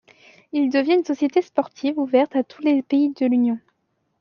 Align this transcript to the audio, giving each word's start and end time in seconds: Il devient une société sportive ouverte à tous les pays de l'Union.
Il 0.51 0.71
devient 0.71 0.95
une 0.95 1.05
société 1.05 1.43
sportive 1.43 1.99
ouverte 1.99 2.35
à 2.35 2.43
tous 2.43 2.63
les 2.63 2.81
pays 2.81 3.09
de 3.13 3.27
l'Union. 3.27 3.59